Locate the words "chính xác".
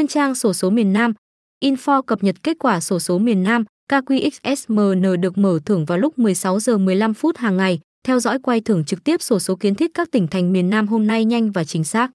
11.64-12.10